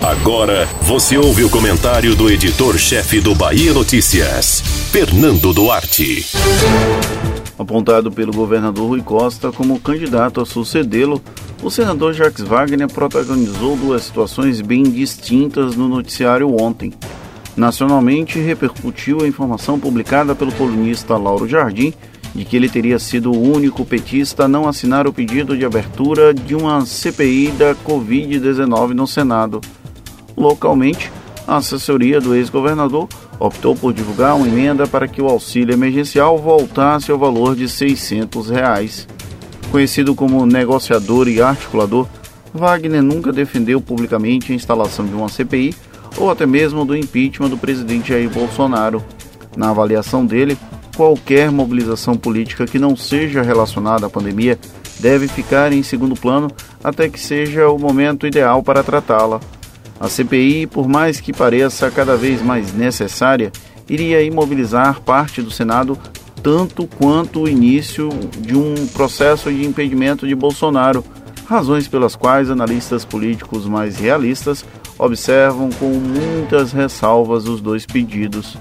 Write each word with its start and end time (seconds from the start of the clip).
Agora 0.00 0.66
você 0.82 1.18
ouve 1.18 1.44
o 1.44 1.50
comentário 1.50 2.14
do 2.14 2.30
editor-chefe 2.30 3.20
do 3.20 3.34
Bahia 3.34 3.72
Notícias, 3.72 4.60
Fernando 4.90 5.52
Duarte. 5.52 6.26
Apontado 7.58 8.10
pelo 8.10 8.32
governador 8.32 8.88
Rui 8.88 9.02
Costa 9.02 9.52
como 9.52 9.78
candidato 9.78 10.40
a 10.40 10.46
sucedê-lo, 10.46 11.22
o 11.62 11.70
senador 11.70 12.14
Jacques 12.14 12.42
Wagner 12.42 12.90
protagonizou 12.90 13.76
duas 13.76 14.04
situações 14.04 14.62
bem 14.62 14.84
distintas 14.84 15.76
no 15.76 15.88
noticiário 15.88 16.58
ontem. 16.58 16.92
Nacionalmente, 17.54 18.38
repercutiu 18.38 19.22
a 19.22 19.28
informação 19.28 19.78
publicada 19.78 20.34
pelo 20.34 20.52
colunista 20.52 21.18
Lauro 21.18 21.46
Jardim 21.46 21.92
de 22.34 22.44
que 22.44 22.56
ele 22.56 22.68
teria 22.68 22.98
sido 22.98 23.32
o 23.32 23.42
único 23.42 23.84
petista 23.84 24.44
a 24.44 24.48
não 24.48 24.68
assinar 24.68 25.06
o 25.06 25.12
pedido 25.12 25.56
de 25.56 25.64
abertura 25.64 26.32
de 26.32 26.54
uma 26.54 26.84
CPI 26.86 27.52
da 27.52 27.74
Covid-19 27.74 28.90
no 28.90 29.06
Senado. 29.06 29.60
Localmente, 30.36 31.10
a 31.46 31.56
assessoria 31.56 32.20
do 32.20 32.34
ex-governador 32.34 33.08
optou 33.38 33.74
por 33.74 33.92
divulgar 33.92 34.36
uma 34.36 34.46
emenda 34.46 34.86
para 34.86 35.08
que 35.08 35.20
o 35.20 35.28
auxílio 35.28 35.72
emergencial 35.72 36.38
voltasse 36.38 37.10
ao 37.10 37.18
valor 37.18 37.56
de 37.56 37.68
600 37.68 38.50
reais. 38.50 39.08
Conhecido 39.70 40.14
como 40.14 40.46
negociador 40.46 41.28
e 41.28 41.40
articulador, 41.40 42.06
Wagner 42.52 43.02
nunca 43.02 43.32
defendeu 43.32 43.80
publicamente 43.80 44.52
a 44.52 44.54
instalação 44.54 45.06
de 45.06 45.14
uma 45.14 45.28
CPI 45.28 45.74
ou 46.16 46.30
até 46.30 46.44
mesmo 46.44 46.84
do 46.84 46.96
impeachment 46.96 47.48
do 47.48 47.56
presidente 47.56 48.08
Jair 48.08 48.28
Bolsonaro. 48.28 49.02
Na 49.56 49.70
avaliação 49.70 50.24
dele, 50.26 50.56
qualquer 51.00 51.50
mobilização 51.50 52.14
política 52.14 52.66
que 52.66 52.78
não 52.78 52.94
seja 52.94 53.40
relacionada 53.40 54.04
à 54.04 54.10
pandemia 54.10 54.58
deve 54.98 55.28
ficar 55.28 55.72
em 55.72 55.82
segundo 55.82 56.14
plano 56.14 56.50
até 56.84 57.08
que 57.08 57.18
seja 57.18 57.70
o 57.70 57.78
momento 57.78 58.26
ideal 58.26 58.62
para 58.62 58.82
tratá-la. 58.82 59.40
A 59.98 60.10
CPI, 60.10 60.66
por 60.66 60.86
mais 60.86 61.18
que 61.18 61.32
pareça 61.32 61.90
cada 61.90 62.18
vez 62.18 62.42
mais 62.42 62.74
necessária, 62.74 63.50
iria 63.88 64.22
imobilizar 64.22 65.00
parte 65.00 65.40
do 65.40 65.50
Senado 65.50 65.96
tanto 66.42 66.86
quanto 66.86 67.44
o 67.44 67.48
início 67.48 68.10
de 68.38 68.54
um 68.54 68.86
processo 68.88 69.50
de 69.50 69.64
impedimento 69.64 70.28
de 70.28 70.34
Bolsonaro, 70.34 71.02
razões 71.46 71.88
pelas 71.88 72.14
quais 72.14 72.50
analistas 72.50 73.06
políticos 73.06 73.64
mais 73.64 73.96
realistas 73.96 74.66
observam 74.98 75.70
com 75.70 75.92
muitas 75.94 76.72
ressalvas 76.72 77.48
os 77.48 77.62
dois 77.62 77.86
pedidos. 77.86 78.58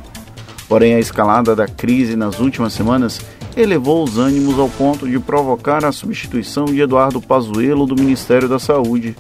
Porém, 0.69 0.93
a 0.93 0.99
escalada 0.99 1.55
da 1.55 1.67
crise 1.67 2.15
nas 2.15 2.39
últimas 2.39 2.73
semanas 2.73 3.19
elevou 3.57 4.03
os 4.03 4.19
ânimos 4.19 4.59
ao 4.59 4.69
ponto 4.69 5.09
de 5.09 5.19
provocar 5.19 5.83
a 5.83 5.91
substituição 5.91 6.65
de 6.65 6.79
Eduardo 6.79 7.19
Pazuello 7.19 7.87
do 7.87 7.99
Ministério 7.99 8.47
da 8.47 8.59
Saúde. 8.59 9.17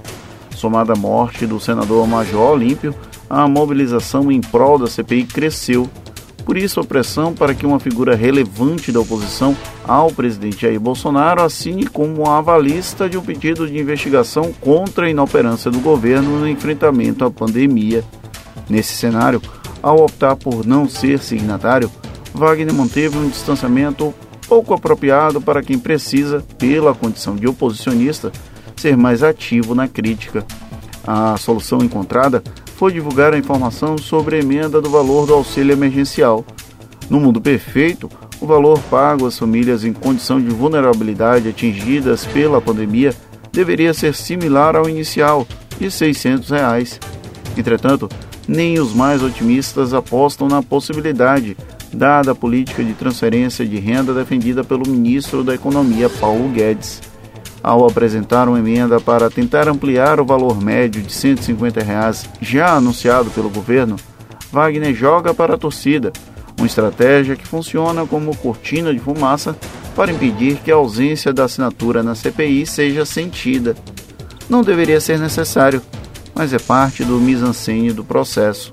Somada 0.55 0.93
à 0.93 0.95
morte 0.95 1.47
do 1.47 1.59
senador 1.59 2.07
Major 2.07 2.51
Olímpio, 2.51 2.93
a 3.27 3.47
mobilização 3.47 4.31
em 4.31 4.39
prol 4.39 4.77
da 4.77 4.85
CPI 4.85 5.23
cresceu. 5.23 5.89
Por 6.45 6.55
isso, 6.55 6.79
a 6.79 6.83
pressão 6.83 7.33
para 7.33 7.55
que 7.55 7.65
uma 7.65 7.79
figura 7.79 8.15
relevante 8.15 8.91
da 8.91 8.99
oposição 8.99 9.57
ao 9.87 10.11
presidente 10.11 10.61
Jair 10.61 10.79
Bolsonaro 10.79 11.41
assine 11.41 11.87
como 11.87 12.29
avalista 12.29 13.09
de 13.09 13.17
um 13.17 13.21
pedido 13.21 13.67
de 13.67 13.77
investigação 13.77 14.53
contra 14.59 15.07
a 15.07 15.09
inoperância 15.09 15.71
do 15.71 15.79
governo 15.79 16.39
no 16.39 16.47
enfrentamento 16.47 17.25
à 17.25 17.31
pandemia. 17.31 18.03
Nesse 18.67 18.93
cenário, 18.93 19.41
ao 19.81 20.03
optar 20.03 20.35
por 20.35 20.65
não 20.65 20.87
ser 20.87 21.19
signatário, 21.19 21.91
Wagner 22.33 22.73
manteve 22.73 23.17
um 23.17 23.29
distanciamento 23.29 24.13
pouco 24.47 24.73
apropriado 24.73 25.39
para 25.39 25.61
quem 25.61 25.77
precisa, 25.77 26.43
pela 26.57 26.95
condição 26.95 27.35
de 27.35 27.47
oposicionista, 27.47 28.31
ser 28.75 28.97
mais 28.97 29.21
ativo 29.23 29.75
na 29.75 29.87
crítica. 29.87 30.45
A 31.05 31.37
solução 31.37 31.79
encontrada 31.79 32.43
foi 32.75 32.93
divulgar 32.93 33.33
a 33.33 33.37
informação 33.37 33.97
sobre 33.97 34.37
a 34.37 34.39
emenda 34.39 34.81
do 34.81 34.89
valor 34.89 35.27
do 35.27 35.33
auxílio 35.33 35.73
emergencial. 35.73 36.45
No 37.09 37.19
mundo 37.19 37.41
perfeito, 37.41 38.09
o 38.39 38.47
valor 38.47 38.79
pago 38.89 39.25
às 39.25 39.37
famílias 39.37 39.83
em 39.83 39.91
condição 39.91 40.39
de 40.39 40.49
vulnerabilidade 40.49 41.49
atingidas 41.49 42.25
pela 42.25 42.61
pandemia 42.61 43.13
deveria 43.51 43.93
ser 43.93 44.15
similar 44.15 44.75
ao 44.75 44.87
inicial, 44.87 45.45
de 45.79 45.89
600 45.89 46.49
reais. 46.49 46.99
Entretanto, 47.59 48.07
nem 48.47 48.79
os 48.79 48.93
mais 48.93 49.21
otimistas 49.21 49.93
apostam 49.93 50.47
na 50.47 50.63
possibilidade, 50.63 51.57
dada 51.91 52.31
a 52.31 52.35
política 52.35 52.81
de 52.81 52.93
transferência 52.93 53.65
de 53.65 53.77
renda 53.77 54.13
defendida 54.13 54.63
pelo 54.63 54.87
ministro 54.87 55.43
da 55.43 55.53
Economia, 55.53 56.09
Paulo 56.09 56.47
Guedes. 56.47 57.01
Ao 57.61 57.85
apresentar 57.85 58.47
uma 58.47 58.59
emenda 58.59 59.01
para 59.01 59.29
tentar 59.29 59.67
ampliar 59.67 60.21
o 60.21 60.25
valor 60.25 60.61
médio 60.63 61.01
de 61.01 61.11
150 61.11 61.83
reais 61.83 62.29
já 62.39 62.73
anunciado 62.73 63.29
pelo 63.31 63.49
governo, 63.49 63.97
Wagner 64.53 64.95
joga 64.95 65.33
para 65.33 65.55
a 65.55 65.57
torcida, 65.57 66.13
uma 66.57 66.65
estratégia 66.65 67.35
que 67.35 67.45
funciona 67.45 68.05
como 68.05 68.35
cortina 68.37 68.93
de 68.93 68.99
fumaça 68.99 69.53
para 69.97 70.13
impedir 70.13 70.59
que 70.63 70.71
a 70.71 70.75
ausência 70.75 71.33
da 71.33 71.43
assinatura 71.43 72.01
na 72.01 72.15
CPI 72.15 72.65
seja 72.65 73.05
sentida. 73.05 73.75
Não 74.49 74.63
deveria 74.63 75.01
ser 75.01 75.19
necessário, 75.19 75.81
mas 76.39 76.53
é 76.53 76.57
parte 76.57 77.03
do 77.03 77.19
mise-en-scène 77.19 77.91
do 77.91 78.01
processo. 78.01 78.71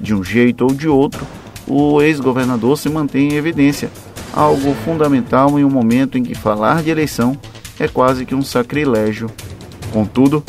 De 0.00 0.14
um 0.14 0.22
jeito 0.22 0.62
ou 0.62 0.72
de 0.72 0.86
outro, 0.86 1.26
o 1.66 2.00
ex-governador 2.00 2.78
se 2.78 2.88
mantém 2.88 3.32
em 3.32 3.34
evidência, 3.34 3.90
algo 4.32 4.72
fundamental 4.84 5.58
em 5.58 5.64
um 5.64 5.68
momento 5.68 6.16
em 6.16 6.22
que 6.22 6.32
falar 6.32 6.80
de 6.80 6.90
eleição 6.90 7.36
é 7.80 7.88
quase 7.88 8.24
que 8.24 8.36
um 8.36 8.42
sacrilégio. 8.42 9.28
Contudo, 9.92 10.44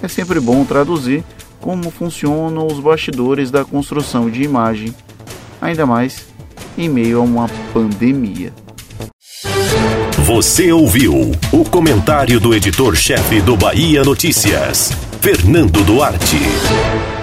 é 0.00 0.06
sempre 0.06 0.38
bom 0.38 0.64
traduzir 0.64 1.24
como 1.60 1.90
funcionam 1.90 2.68
os 2.68 2.78
bastidores 2.78 3.50
da 3.50 3.64
construção 3.64 4.30
de 4.30 4.44
imagem 4.44 4.94
ainda 5.60 5.84
mais 5.84 6.26
em 6.78 6.88
meio 6.88 7.18
a 7.18 7.22
uma 7.22 7.48
pandemia. 7.74 8.52
Você 10.18 10.70
ouviu 10.70 11.32
o 11.50 11.64
comentário 11.64 12.38
do 12.38 12.54
editor-chefe 12.54 13.40
do 13.40 13.56
Bahia 13.56 14.04
Notícias, 14.04 14.92
Fernando 15.20 15.82
Duarte. 15.84 17.17